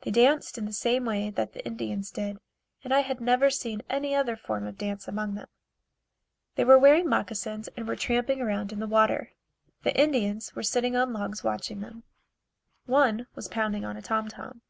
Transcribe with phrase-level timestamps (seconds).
[0.00, 2.38] They danced in the same way that the Indians did,
[2.82, 5.46] and I had never seen any other form of dancing among them.
[6.54, 9.34] They were wearing moccasins and were tramping around in the water.
[9.82, 12.04] The Indians were sitting on logs watching them.
[12.86, 14.62] One was pounding on a tom tom.